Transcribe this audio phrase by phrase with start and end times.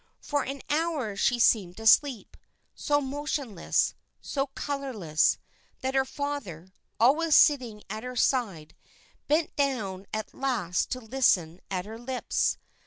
[0.19, 2.35] For an hour she seemed to sleep,
[2.73, 5.37] so motionless, so colorless,
[5.81, 8.75] that her father, always sitting at her side,
[9.27, 12.57] bent down at last to listen at her lips.